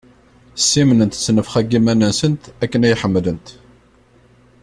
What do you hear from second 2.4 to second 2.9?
akken